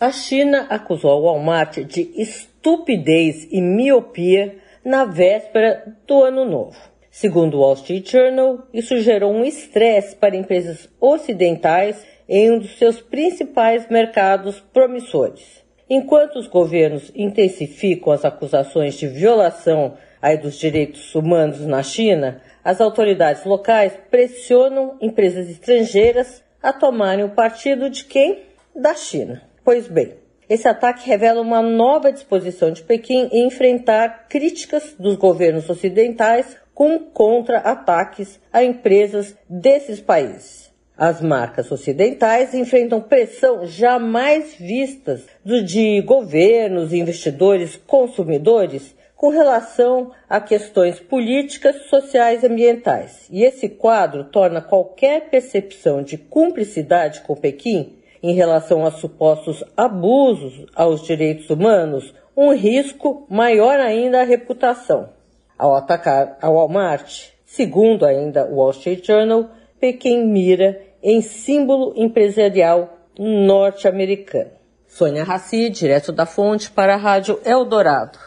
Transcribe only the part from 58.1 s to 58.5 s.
em